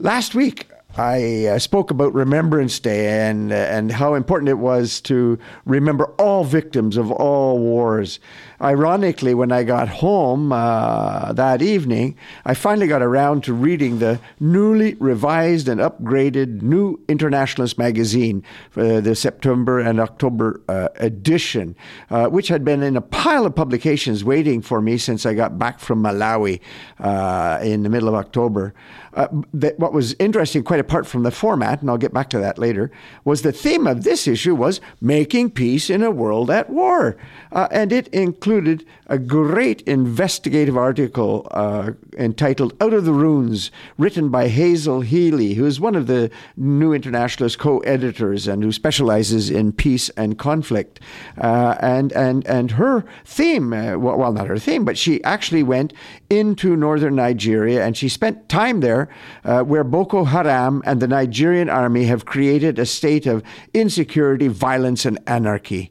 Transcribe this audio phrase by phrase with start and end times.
[0.00, 0.68] Last week,
[0.98, 6.06] I uh, spoke about Remembrance Day and uh, and how important it was to remember
[6.18, 8.18] all victims of all wars.
[8.60, 14.18] Ironically, when I got home uh, that evening, I finally got around to reading the
[14.40, 18.42] newly revised and upgraded New Internationalist magazine,
[18.74, 21.76] the September and October uh, edition,
[22.10, 25.56] uh, which had been in a pile of publications waiting for me since I got
[25.56, 26.60] back from Malawi
[27.62, 28.74] in the middle of October.
[29.12, 32.90] what was interesting, quite apart from the format, and I'll get back to that later,
[33.22, 37.18] was the theme of this issue was making peace in a world at war.
[37.52, 44.28] Uh, and it included a great investigative article uh, entitled Out of the Ruins, written
[44.28, 49.50] by Hazel Healy, who is one of the New Internationalist co editors and who specializes
[49.50, 51.00] in peace and conflict.
[51.40, 55.92] Uh, and, and, and her theme, uh, well, not her theme, but she actually went
[56.28, 59.08] into northern Nigeria and she spent time there
[59.44, 63.42] uh, where Boko Haram and the Nigerian army have created a state of
[63.72, 65.90] insecurity, violence, and anarchy.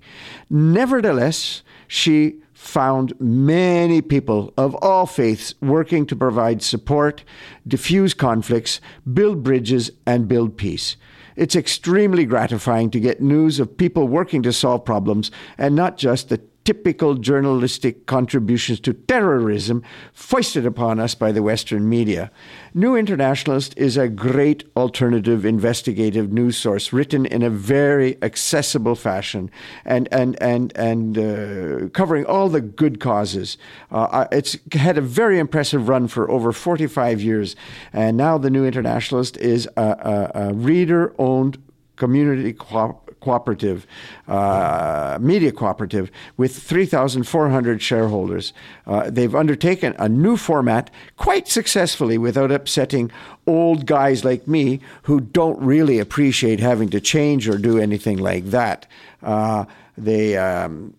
[0.50, 7.24] Nevertheless, she found many people of all faiths working to provide support,
[7.68, 8.82] diffuse conflicts,
[9.14, 10.98] build bridges, and build peace.
[11.36, 16.30] It's extremely gratifying to get news of people working to solve problems and not just
[16.30, 22.30] the typical journalistic contributions to terrorism foisted upon us by the Western media.
[22.74, 29.50] New Internationalist is a great alternative investigative news source written in a very accessible fashion
[29.86, 33.58] and, and, and, and uh, covering all the good causes.
[33.90, 37.56] Uh, it's had a very impressive run for over 45 years,
[37.94, 41.58] and now the New Internationalist is a, a, a reader owned
[41.96, 43.88] community co- cooperative,
[44.28, 48.54] uh, media cooperative, with 3,400 shareholders.
[48.86, 53.12] Uh, they've undertaken a new format quite successfully without upsetting
[53.46, 58.46] old guys like me who don't really appreciate having to change or do anything like
[58.46, 58.86] that.
[59.24, 59.66] Uh,
[59.98, 60.94] they um,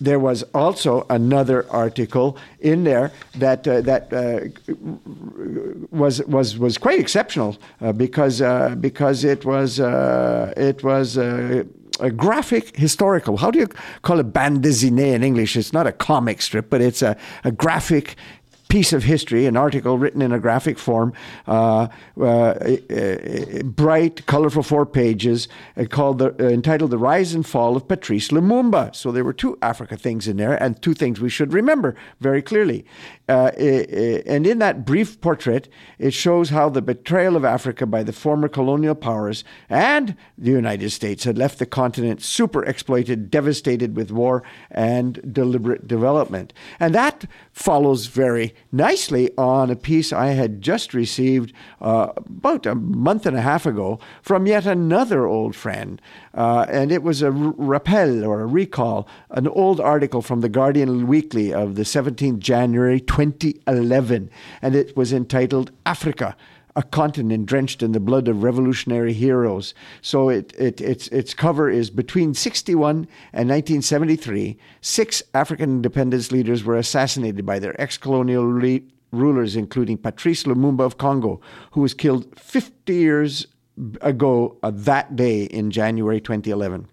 [0.00, 4.40] there was also another article in there that uh, that uh,
[5.90, 11.64] was was was quite exceptional uh, because uh, because it was uh, it was uh,
[12.00, 13.36] a graphic historical.
[13.36, 13.68] How do you
[14.02, 15.56] call it bande dessinée in English?
[15.56, 18.16] It's not a comic strip, but it's a, a graphic
[18.68, 21.12] piece of history, an article written in a graphic form,
[21.46, 21.88] uh,
[22.20, 27.76] uh, uh, bright, colorful four pages, uh, called the, uh, entitled "The Rise and Fall
[27.76, 31.30] of Patrice Lumumba." So there were two Africa things in there, and two things we
[31.30, 32.84] should remember very clearly.
[33.28, 33.50] Uh,
[34.26, 35.68] and in that brief portrait,
[35.98, 40.90] it shows how the betrayal of Africa by the former colonial powers and the United
[40.90, 46.52] States had left the continent super exploited, devastated with war and deliberate development.
[46.80, 52.74] And that follows very nicely on a piece I had just received uh, about a
[52.74, 56.00] month and a half ago from yet another old friend.
[56.34, 61.06] Uh, and it was a rappel or a recall, an old article from the Guardian
[61.06, 64.30] Weekly of the 17th January 2011.
[64.62, 66.36] And it was entitled Africa
[66.76, 69.74] a continent drenched in the blood of revolutionary heroes.
[70.00, 76.62] So it, it, its, its cover is between 61 and 1973, six African independence leaders
[76.62, 78.44] were assassinated by their ex colonial
[79.10, 81.40] rulers, including Patrice Lumumba of Congo,
[81.72, 83.48] who was killed 50 years
[84.00, 86.86] ago uh, that day in January 2011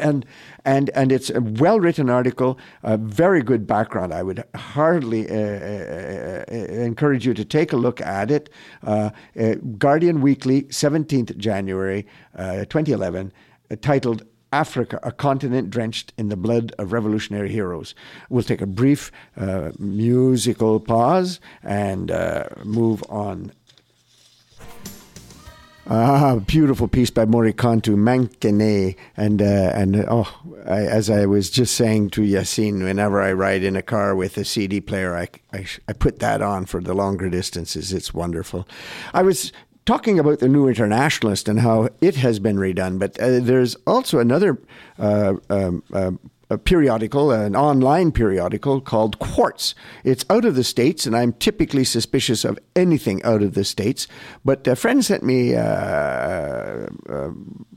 [0.00, 0.26] and
[0.64, 4.12] and and it's a well written article, a very good background.
[4.12, 8.50] I would hardly uh, uh, uh encourage you to take a look at it.
[8.86, 12.06] Uh, uh Guardian Weekly, seventeenth January,
[12.36, 13.32] uh, twenty eleven,
[13.80, 14.24] titled.
[14.52, 17.94] Africa, a continent drenched in the blood of revolutionary heroes.
[18.30, 19.12] We'll take a brief
[19.78, 22.10] musical pause and
[22.64, 23.52] move on
[25.92, 28.94] Ah, beautiful piece by Mourikantou, Mankene.
[29.16, 30.32] And, uh, and oh,
[30.64, 34.38] I, as I was just saying to Yassine, whenever I ride in a car with
[34.38, 37.92] a CD player, I, I, I put that on for the longer distances.
[37.92, 38.68] It's wonderful.
[39.12, 39.52] I was
[39.84, 44.20] talking about the New Internationalist and how it has been redone, but uh, there's also
[44.20, 44.62] another
[44.96, 46.12] uh, um, uh,
[46.50, 49.74] a periodical, an online periodical called Quartz.
[50.04, 54.08] It's out of the States, and I'm typically suspicious of anything out of the States.
[54.44, 57.30] But a friend sent me uh, uh,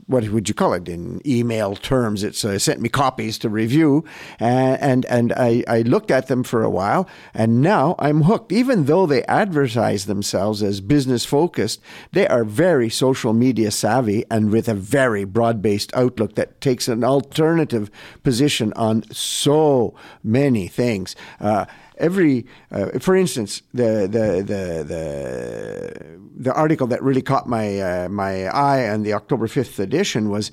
[0.06, 2.22] what would you call it in email terms?
[2.22, 4.04] It's uh, sent me copies to review,
[4.38, 8.52] and and, and I, I looked at them for a while, and now I'm hooked.
[8.52, 11.80] Even though they advertise themselves as business focused,
[12.12, 16.88] they are very social media savvy and with a very broad based outlook that takes
[16.88, 17.90] an alternative
[18.22, 21.14] position on so many things.
[21.40, 21.66] Uh,
[21.98, 28.08] every, uh, for instance, the the the the the article that really caught my uh,
[28.08, 30.50] my eye on the October fifth edition was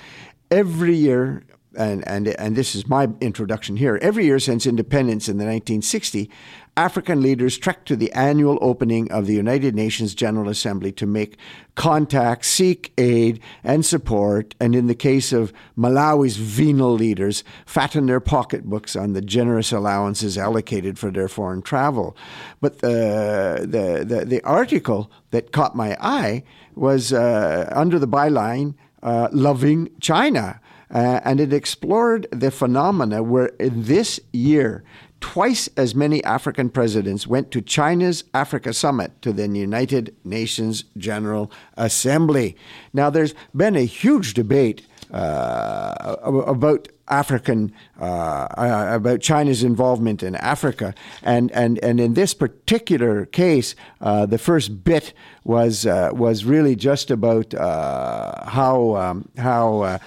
[0.49, 1.43] every year.
[1.77, 3.97] And, and, and this is my introduction here.
[4.01, 6.29] Every year since independence in the 1960,
[6.77, 11.37] African leaders trek to the annual opening of the United Nations General Assembly to make
[11.75, 18.21] contact, seek aid and support, and in the case of Malawi's venal leaders, fatten their
[18.21, 22.15] pocketbooks on the generous allowances allocated for their foreign travel.
[22.61, 26.43] But the, the, the, the article that caught my eye
[26.75, 30.61] was uh, under the byline, uh, Loving China.
[30.93, 34.83] Uh, and it explored the phenomena where this year,
[35.21, 41.51] twice as many African presidents went to China's Africa Summit to the United Nations General
[41.77, 42.57] Assembly.
[42.91, 50.35] Now, there's been a huge debate uh, about African, uh, uh, about China's involvement in
[50.35, 55.13] Africa, and and and in this particular case, uh, the first bit
[55.43, 59.99] was uh, was really just about uh, how um, how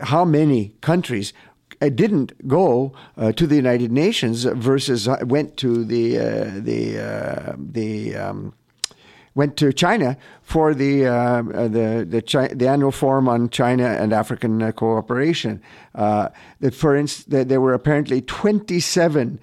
[0.00, 1.32] how many countries
[1.88, 8.16] didn't go uh, to the United Nations versus uh, went to the uh, the the
[8.16, 8.52] um,
[9.34, 14.12] went to China for the uh, the the, Chi- the, annual forum on China and
[14.12, 15.62] African uh, cooperation.
[15.94, 16.28] Uh,
[16.60, 19.40] that, for instance, there were apparently 27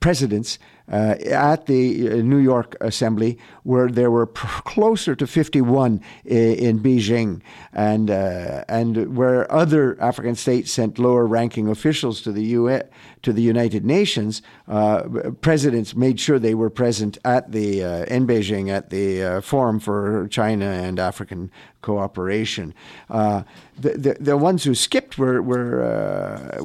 [0.00, 0.58] presidents
[0.90, 6.78] uh, at the uh, New York Assembly, where there were closer to 51 in, in
[6.80, 7.40] Beijing,
[7.72, 12.82] and uh, and where other African states sent lower-ranking officials to the UN,
[13.22, 15.02] to the United Nations, uh,
[15.40, 19.80] presidents made sure they were present at the uh, in Beijing at the uh, Forum
[19.80, 21.50] for China and African
[21.86, 22.74] Cooperation.
[23.08, 23.44] the,
[24.04, 25.72] the, the ones who skipped were were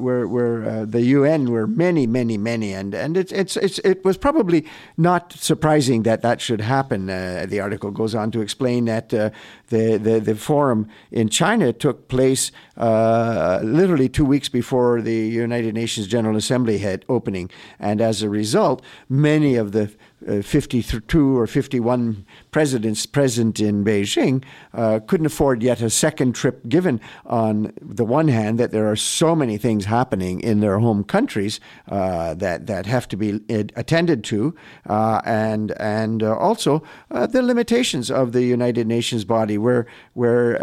[0.05, 4.11] were, were the UN were many many many, and and it's it's, it's it was
[4.11, 4.65] was probably
[4.97, 7.09] not surprising that that should happen.
[7.09, 9.29] Uh, the article goes on to explain that uh,
[9.69, 15.73] the, the, the forum in China took place uh, literally two weeks before the United
[15.73, 19.89] Nations General Assembly had opening, and as a result, many of the
[20.27, 26.67] uh, 52 or 51 presidents present in Beijing uh, couldn't afford yet a second trip,
[26.67, 31.03] given on the one hand that there are so many things happening in their home
[31.03, 31.59] countries
[31.89, 33.41] uh, that, that have to be
[33.75, 34.55] attended to,
[34.87, 40.55] uh, and, and uh, also uh, the limitations of the United Nations body, where, where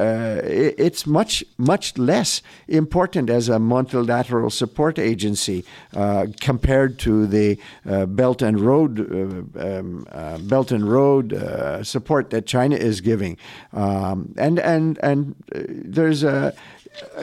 [0.45, 5.65] it's much, much less important as a multilateral support agency
[6.41, 12.77] compared to the Belt and Road um, uh, Belt and Road uh, support that China
[12.77, 13.37] is giving,
[13.73, 16.55] um, and and and uh, there's a,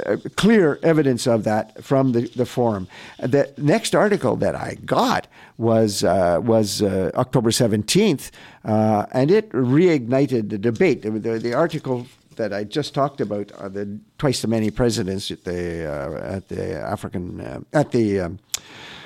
[0.06, 2.88] a, clear evidence of that from the, the forum.
[3.20, 5.28] The next article that I got
[5.58, 8.32] was uh, was uh, October seventeenth,
[8.64, 11.02] uh, and it reignited the debate.
[11.02, 15.32] The, the, the article that I just talked about are the twice the many presidents
[15.32, 18.40] at the uh, at the African uh, at the um,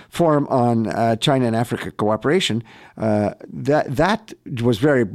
[0.10, 2.64] forum on uh, China and Africa cooperation,
[2.98, 5.06] uh, that that was very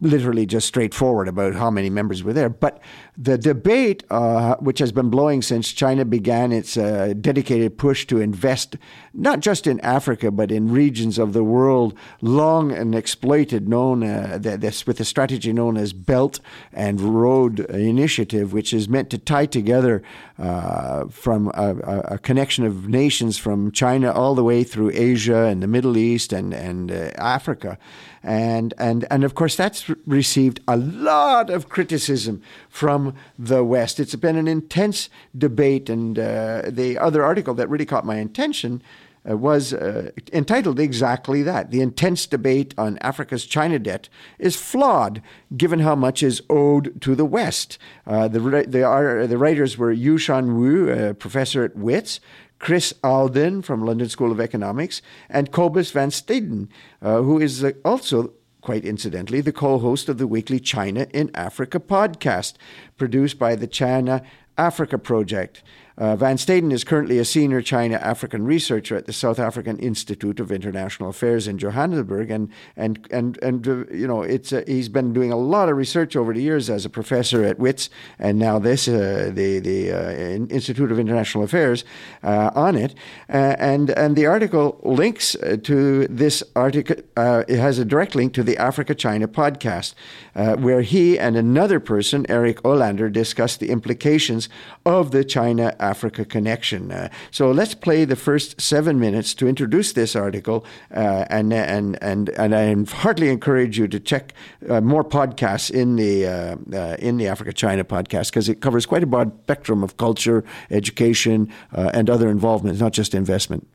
[0.00, 2.48] literally just straightforward about how many members were there.
[2.48, 2.80] But
[3.20, 8.20] the debate, uh, which has been blowing since China began its uh, dedicated push to
[8.20, 8.76] invest
[9.12, 14.38] not just in Africa but in regions of the world long and exploited, known uh,
[14.40, 16.38] this with a strategy known as Belt
[16.72, 20.00] and Road Initiative, which is meant to tie together
[20.38, 21.76] uh, from a,
[22.12, 26.32] a, connection of nations from China all the way through Asia and the Middle East
[26.32, 27.76] and and uh, Africa.
[28.22, 33.07] And and and of course that's received a lot of criticism from
[33.38, 34.00] the West.
[34.00, 38.82] It's been an intense debate, and uh, the other article that really caught my attention.
[39.28, 41.70] Uh, was uh, entitled exactly that.
[41.70, 45.20] The intense debate on Africa's China debt is flawed,
[45.56, 47.78] given how much is owed to the West.
[48.06, 52.20] Uh, the, the, the, writers were Yu-Shan Wu, a professor at WITS,
[52.58, 56.68] Chris Alden from London School of Economics, and Cobus van Staden,
[57.02, 58.32] uh, who is uh, also,
[58.68, 62.52] quite incidentally, the co host of the weekly China in Africa podcast,
[62.98, 64.22] produced by the China
[64.58, 65.62] Africa Project.
[65.98, 70.38] Uh, Van Staden is currently a senior China African researcher at the South African Institute
[70.38, 74.88] of International Affairs in Johannesburg, and and and and uh, you know it's uh, he's
[74.88, 78.38] been doing a lot of research over the years as a professor at WITS, and
[78.38, 80.12] now this uh, the the uh,
[80.54, 81.84] Institute of International Affairs
[82.22, 82.94] uh, on it,
[83.28, 86.94] and and the article links to this article.
[87.16, 89.94] it has a direct link to the Africa China podcast,
[90.34, 94.48] where he and another person, Eric Olander, discuss the implications
[94.86, 96.92] of the China Africa connection.
[96.92, 100.64] Uh, so let's play the first seven minutes to introduce this article,
[100.94, 104.34] uh, and and and and I heartily encourage you to check
[104.68, 108.86] uh, more podcasts in the uh, uh, in the Africa China podcast because it covers
[108.86, 113.66] quite a broad spectrum of culture, education, and other involvement, not just investment.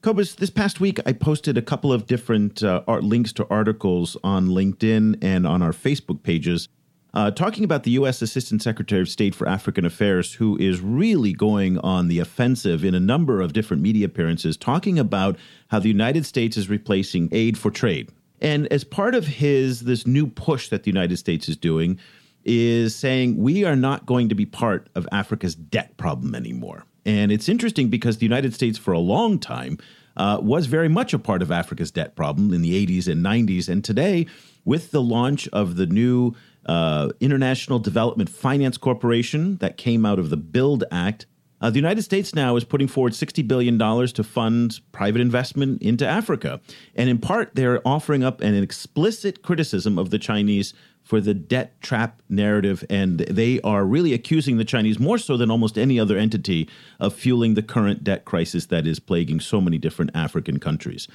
[0.00, 4.48] Cobus, this past week I posted a couple of different uh, links to articles on
[4.48, 6.70] LinkedIn and on our Facebook pages
[7.14, 8.20] uh, talking about the U.S.
[8.20, 12.94] Assistant Secretary of State for African Affairs, who is really going on the offensive in
[12.94, 17.56] a number of different media appearances, talking about how the United States is replacing aid
[17.56, 18.10] for trade.
[18.40, 21.98] And as part of his this new push that the United States is doing,
[22.44, 26.84] is saying we are not going to be part of Africa's debt problem anymore.
[27.06, 29.78] And it's interesting because the United States, for a long time,
[30.16, 33.68] uh, was very much a part of Africa's debt problem in the 80s and 90s.
[33.68, 34.26] And today,
[34.64, 36.34] with the launch of the new
[36.66, 41.26] uh, International Development Finance Corporation that came out of the BUILD Act.
[41.60, 46.06] Uh, the United States now is putting forward $60 billion to fund private investment into
[46.06, 46.60] Africa.
[46.94, 51.80] And in part, they're offering up an explicit criticism of the Chinese for the debt
[51.80, 52.84] trap narrative.
[52.90, 56.68] And they are really accusing the Chinese, more so than almost any other entity,
[57.00, 61.08] of fueling the current debt crisis that is plaguing so many different African countries.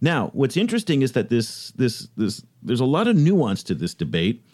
[0.00, 3.94] Now, what's interesting is that this, this, this, there's a lot of nuance to this
[3.94, 4.44] debate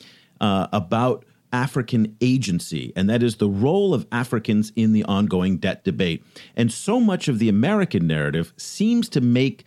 [0.40, 5.85] uh, about African agency, and that is the role of Africans in the ongoing debt
[5.85, 6.25] debate.
[6.54, 9.64] And so much of the American narrative seems to make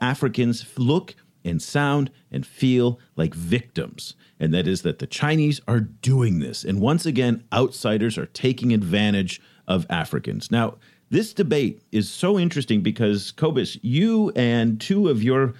[0.00, 1.14] Africans look
[1.44, 4.14] and sound and feel like victims.
[4.38, 6.64] And that is that the Chinese are doing this.
[6.64, 10.50] And once again, outsiders are taking advantage of Africans.
[10.50, 10.76] Now,
[11.10, 15.54] this debate is so interesting because, Cobus, you and two of your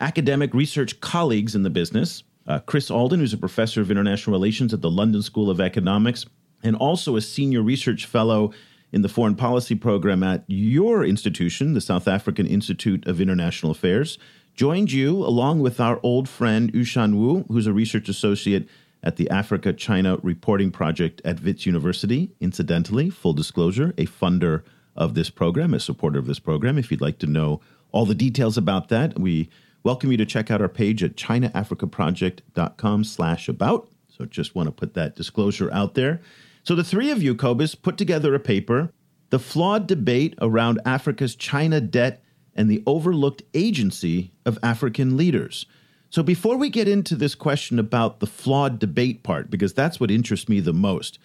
[0.00, 4.72] academic research colleagues in the business, uh, Chris Alden, who's a professor of international relations
[4.72, 6.26] at the London School of Economics,
[6.62, 8.52] and also a senior research fellow
[8.92, 14.18] in the foreign policy program at your institution, the South African Institute of International Affairs,
[14.54, 18.68] joined you along with our old friend Yushan Wu, who's a research associate
[19.02, 22.30] at the Africa China Reporting Project at Wits University.
[22.40, 24.62] Incidentally, full disclosure, a funder
[24.96, 26.78] of this program, a supporter of this program.
[26.78, 27.60] If you'd like to know
[27.92, 29.50] all the details about that, we
[29.86, 33.88] welcome you to check out our page at chinaafricaproject.com slash about.
[34.08, 36.20] So just want to put that disclosure out there.
[36.64, 38.90] So the three of you, Cobus, put together a paper,
[39.30, 42.20] The Flawed Debate Around Africa's China Debt
[42.56, 45.66] and the Overlooked Agency of African Leaders.
[46.10, 50.10] So before we get into this question about the flawed debate part, because that's what
[50.10, 51.20] interests me the most,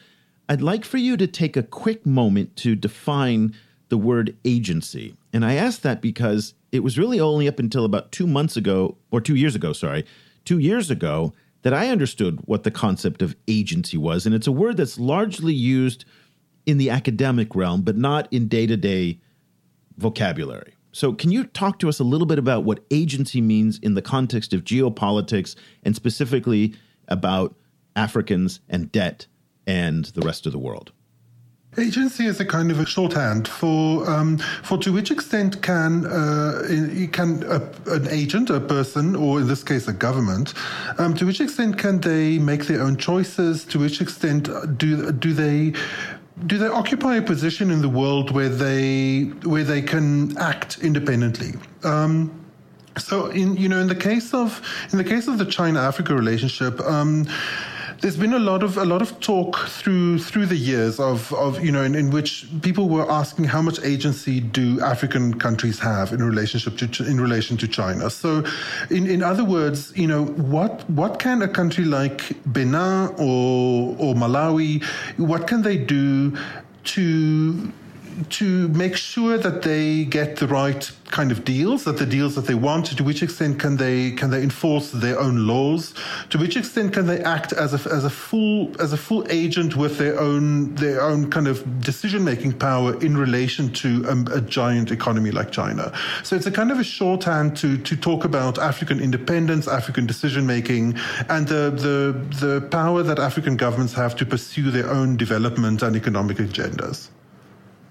[0.47, 3.55] I'd like for you to take a quick moment to define
[3.89, 5.15] the word agency.
[5.33, 8.97] And I ask that because it was really only up until about two months ago,
[9.11, 10.05] or two years ago, sorry,
[10.45, 11.33] two years ago,
[11.63, 14.25] that I understood what the concept of agency was.
[14.25, 16.05] And it's a word that's largely used
[16.65, 19.19] in the academic realm, but not in day to day
[19.97, 20.75] vocabulary.
[20.93, 24.01] So, can you talk to us a little bit about what agency means in the
[24.01, 26.73] context of geopolitics and specifically
[27.07, 27.55] about
[27.95, 29.27] Africans and debt
[29.65, 30.91] and the rest of the world?
[31.77, 36.67] Agency is a kind of a shorthand for um, for to which extent can uh,
[37.13, 37.61] can a,
[37.93, 40.53] an agent, a person, or in this case a government,
[40.97, 43.63] um, to which extent can they make their own choices?
[43.65, 45.73] To which extent do do they
[46.45, 51.53] do they occupy a position in the world where they where they can act independently?
[51.85, 52.37] Um,
[52.97, 54.61] so in you know in the case of
[54.91, 56.81] in the case of the China Africa relationship.
[56.81, 57.27] Um,
[58.01, 61.63] there's been a lot of a lot of talk through through the years of of
[61.63, 66.11] you know in, in which people were asking how much agency do African countries have
[66.11, 68.09] in relationship to in relation to China.
[68.09, 68.43] So,
[68.89, 74.15] in in other words, you know what what can a country like Benin or or
[74.15, 74.83] Malawi,
[75.17, 76.35] what can they do
[76.83, 77.71] to
[78.29, 82.45] to make sure that they get the right kind of deals, that the deals that
[82.45, 85.93] they want, to which extent can they can they enforce their own laws?
[86.29, 89.75] To which extent can they act as a as a full as a full agent
[89.75, 94.41] with their own their own kind of decision making power in relation to a, a
[94.41, 95.91] giant economy like China?
[96.23, 100.45] So it's a kind of a shorthand to to talk about African independence, African decision
[100.45, 100.97] making,
[101.29, 105.95] and the the the power that African governments have to pursue their own development and
[105.95, 107.09] economic agendas.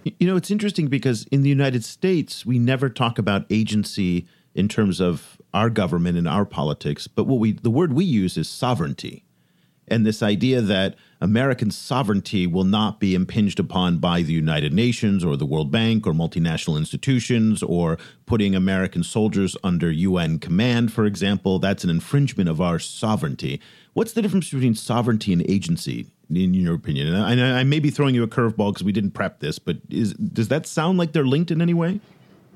[0.04, 4.68] You know, it's interesting because in the United States, we never talk about agency in
[4.68, 8.48] terms of our government and our politics, but what we the word we use is
[8.48, 9.24] sovereignty.
[9.88, 15.24] And this idea that American sovereignty will not be impinged upon by the United Nations
[15.24, 21.04] or the World Bank or multinational institutions or putting American soldiers under UN command, for
[21.04, 23.60] example, that's an infringement of our sovereignty.
[23.92, 27.08] What's the difference between sovereignty and agency in your opinion?
[27.14, 29.78] And I, I may be throwing you a curveball because we didn't prep this, but
[29.90, 32.00] is does that sound like they're linked in any way?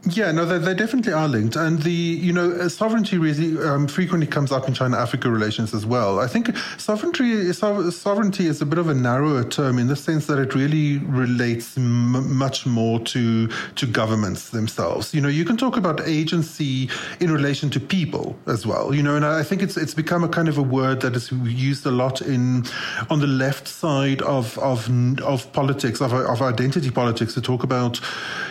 [0.07, 3.89] Yeah, no, they, they definitely are linked, and the you know uh, sovereignty really um,
[3.89, 6.21] frequently comes up in China-Africa relations as well.
[6.21, 10.39] I think sovereignty sovereignty is a bit of a narrower term in the sense that
[10.39, 15.15] it really relates m- much more to to governments themselves.
[15.15, 18.95] You know, you can talk about agency in relation to people as well.
[18.95, 21.33] You know, and I think it's it's become a kind of a word that is
[21.33, 22.67] used a lot in
[23.09, 24.91] on the left side of of
[25.23, 28.01] of politics of of identity politics to talk about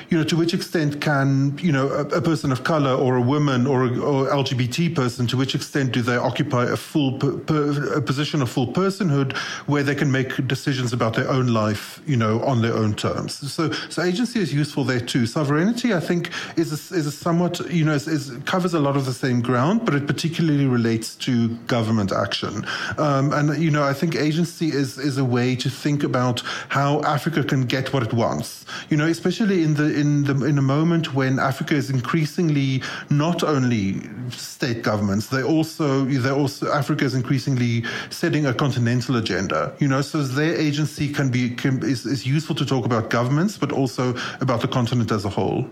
[0.10, 3.22] you know to which extent can you know, a, a, person of color or a
[3.22, 7.38] woman or, a, or LGBT person, to which extent do they occupy a full per,
[7.38, 9.36] per, a position of full personhood
[9.68, 13.34] where they can make decisions about their own life, you know, on their own terms?
[13.52, 15.26] So, so agency is useful there too.
[15.26, 18.96] Sovereignty, I think, is a, is a somewhat, you know, is, is, covers a lot
[18.96, 22.66] of the same ground, but it particularly relates to government action.
[22.98, 27.02] Um, and you know, I think agency is is a way to think about how
[27.02, 28.66] Africa can get what it wants.
[28.90, 33.44] You know, especially in the in the in a moment when Africa is increasingly not
[33.44, 39.76] only state governments, they also they also Africa is increasingly setting a continental agenda.
[39.80, 43.58] You know, so their agency can be can, is, is useful to talk about governments,
[43.58, 45.68] but also about the continent as a whole.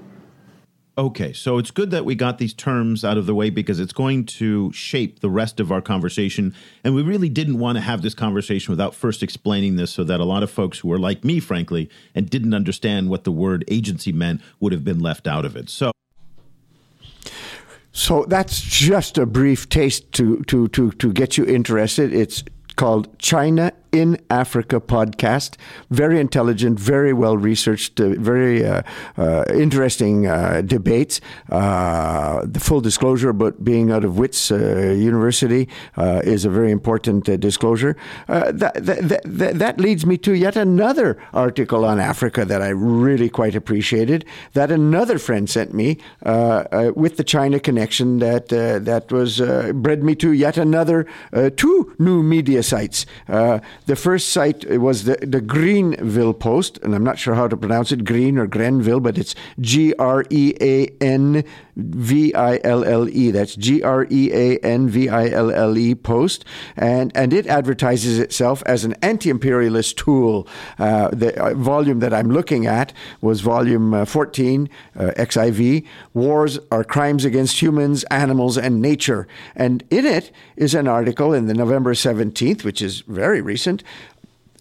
[1.01, 3.91] Okay, so it's good that we got these terms out of the way because it's
[3.91, 6.53] going to shape the rest of our conversation.
[6.83, 10.19] And we really didn't want to have this conversation without first explaining this so that
[10.19, 13.65] a lot of folks who are like me, frankly, and didn't understand what the word
[13.67, 15.71] agency meant would have been left out of it.
[15.71, 15.91] So.
[17.91, 22.13] So that's just a brief taste to, to, to, to get you interested.
[22.13, 22.43] It's
[22.75, 25.57] called China in Africa podcast.
[25.89, 28.83] Very intelligent, very well researched, uh, very uh,
[29.17, 31.19] uh, interesting uh, debates.
[31.49, 37.25] Uh, the full disclosure about being out of Wits uh, University is a very important
[37.39, 37.95] disclosure.
[38.27, 43.29] That, that, that, that, leads me to yet another article on Africa that I really
[43.29, 44.25] quite appreciated.
[44.53, 50.31] That another friend sent me with the China connection that that was bred me to
[50.31, 51.07] yet another
[51.55, 53.05] two new media sites.
[53.87, 57.91] The first site was the, the Greanville Post, and I'm not sure how to pronounce
[57.91, 61.43] it, Green or Grenville, but it's G R E A N
[61.75, 63.31] V I L L E.
[63.31, 67.47] That's G R E A N V I L L E Post, and and it
[67.47, 70.47] advertises itself as an anti-imperialist tool.
[70.77, 75.85] Uh, the uh, volume that I'm looking at was volume uh, 14, uh, XIV.
[76.13, 81.47] Wars are crimes against humans, animals, and nature, and in it is an article in
[81.47, 83.83] the November 17th, which is very recent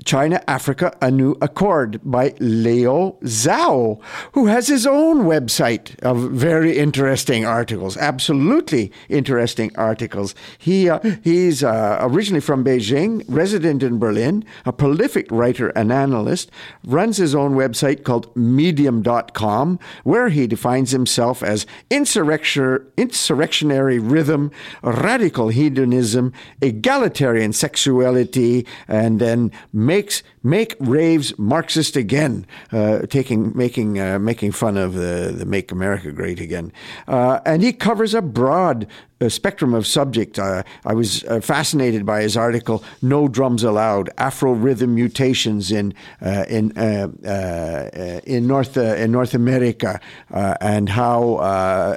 [0.05, 4.01] China Africa A New Accord by Leo Zhao,
[4.33, 10.35] who has his own website of very interesting articles, absolutely interesting articles.
[10.59, 16.51] He uh, he's uh, originally from Beijing, resident in Berlin, a prolific writer and analyst,
[16.85, 24.51] runs his own website called medium.com where he defines himself as insurrection, insurrectionary rhythm,
[24.83, 29.51] radical hedonism, egalitarian sexuality, and then
[29.91, 35.73] makes make raves Marxist again, uh, taking making uh, making fun of the, the Make
[35.73, 36.73] America Great Again,
[37.09, 38.87] uh, and he covers a broad
[39.29, 40.39] spectrum of subject.
[40.39, 45.93] Uh, I was uh, fascinated by his article, "No Drums Allowed: Afro Rhythm Mutations in
[46.23, 51.41] uh, in uh, uh, in North uh, in North America, and how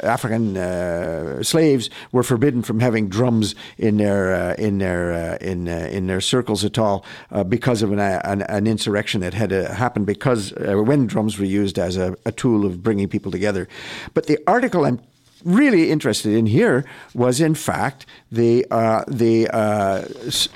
[0.04, 6.66] African slaves were forbidden from having drums in their in their in in their circles
[6.66, 7.06] at all
[7.48, 11.96] because of an, an, an, insurrection that had happened because when drums were used as
[11.96, 13.68] a, a tool of bringing people together."
[14.14, 15.00] But the article I'm
[15.44, 20.04] really interested in here was, in fact, the uh, the uh,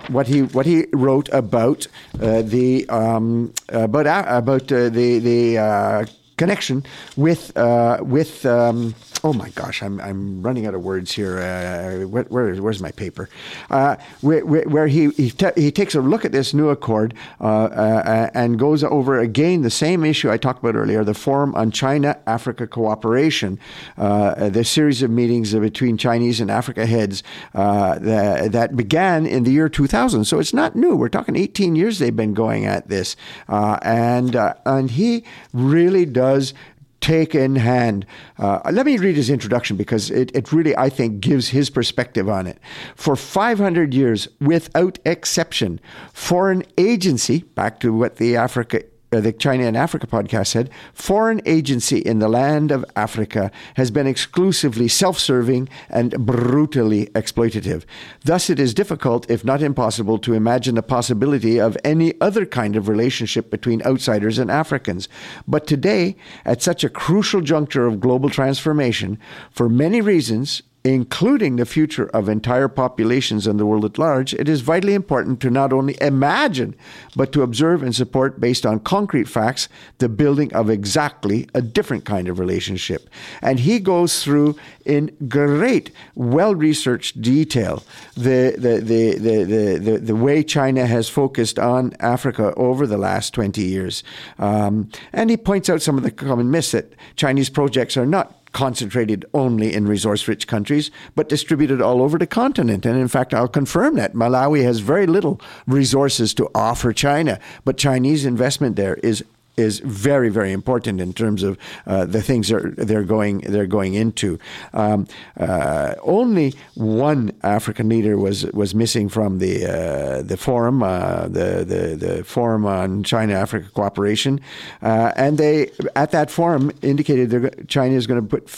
[0.10, 1.88] what he what he wrote about
[2.22, 6.06] uh, the um, about about uh, the the uh,
[6.38, 11.40] connection with uh, with um, oh my gosh I'm, I'm running out of words here.
[11.40, 13.30] Uh, where, where, where's my paper?
[13.70, 18.30] Uh, where, where, he he, he, takes a look at this new accord uh, uh,
[18.34, 22.18] and goes over again the same issue I talked about earlier the forum on China
[22.28, 23.60] Africa cooperation
[23.98, 27.24] uh, the series of meetings between Chinese and Africa heads
[27.54, 30.96] that, that began in the year 2000 so it's not new.
[30.96, 33.16] We're talking 18 years they've been going at this.
[33.48, 35.24] And and he
[35.54, 36.54] really does does
[37.00, 38.06] take in hand.
[38.38, 42.28] Uh, let me read his introduction because it, it really, I think, gives his perspective
[42.28, 42.58] on it.
[42.96, 45.80] For 500 years, without exception,
[46.12, 51.42] foreign agency, back to what the Africa Uh, the China and Africa podcast said, foreign
[51.46, 57.86] agency in the land of Africa has been exclusively self serving and brutally exploitative.
[58.26, 62.76] Thus, it is difficult, if not impossible, to imagine the possibility of any other kind
[62.76, 65.08] of relationship between outsiders and Africans.
[65.48, 69.20] But today, at such a crucial juncture of global transformation,
[69.52, 74.48] for many reasons, including the future of entire populations and the world at large, it
[74.48, 76.76] is vitally important to not only imagine,
[77.16, 82.06] but to observe and support, based on concrete facts, the building of exactly a different
[82.06, 83.10] kind of relationship.
[83.42, 87.84] And he goes through in great, well researched detail
[88.16, 92.98] the, the, the, the, the, the, the, way China has focused on Africa over the
[92.98, 94.04] last 20 years.
[94.40, 98.37] Um, and he points out some of the common myths that Chinese projects are not
[98.52, 102.86] concentrated only in resource rich countries, but distributed all over the continent.
[102.86, 107.78] And in fact, I'll confirm that Malawi has very little resources to offer China, but
[107.78, 109.24] Chinese investment there is
[109.58, 113.96] is very very important in terms of uh, the things they're, they're going they're going
[113.96, 114.38] into.
[114.74, 115.08] Um,
[115.40, 121.66] uh, only one African leader was was missing from the uh, the forum, uh, the,
[121.66, 124.40] the the forum on China Africa cooperation,
[124.82, 128.50] uh, and they at that forum indicated that China is going to put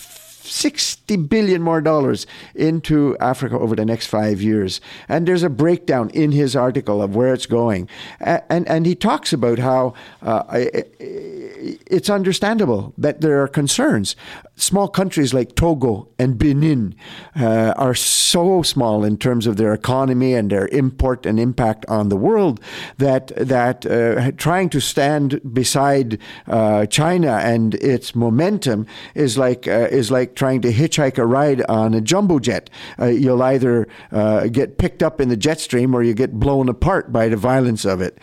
[0.43, 2.25] 60 billion more dollars
[2.55, 4.81] into Africa over the next five years.
[5.07, 7.89] And there's a breakdown in his article of where it's going.
[8.19, 14.15] And, and he talks about how uh, it's understandable that there are concerns.
[14.55, 16.95] Small countries like Togo and Benin
[17.39, 22.09] uh, are so small in terms of their economy and their import and impact on
[22.09, 22.59] the world
[22.97, 29.87] that that uh, trying to stand beside uh, China and its momentum is like uh,
[29.91, 32.69] is like trying to hitchhike a ride on a jumbo jet.
[32.99, 36.69] Uh, you'll either uh, get picked up in the jet stream or you get blown
[36.69, 38.17] apart by the violence of it.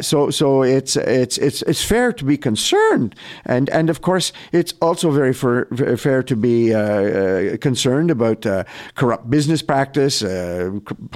[0.00, 4.74] so so it's it's it's it's fair to be concerned, and and of course it's
[4.80, 10.70] also very for, fair to be uh, uh, concerned about uh, corrupt business practice, uh,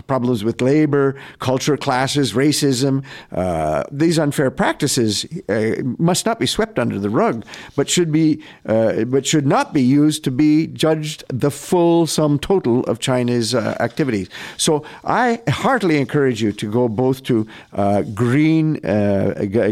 [0.06, 3.04] problems with labor, culture classes, racism.
[3.32, 7.44] Uh, these unfair practices uh, must not be swept under the rug,
[7.76, 12.84] but should be but should not be used to be judged the full sum total
[12.84, 14.28] of China's activities.
[14.56, 17.46] So I heartily encourage you to go both to
[18.14, 18.74] Green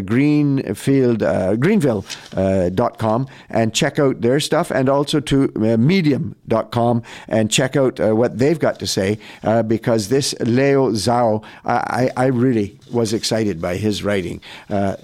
[0.04, 7.76] Greenfield uh, greenville.com and check out their stuff and also to uh, medium.com and check
[7.76, 12.78] out uh, what they've got to say uh, because this Leo Zhao, I, I really
[12.90, 14.40] was excited by his writing.
[14.68, 14.96] Uh,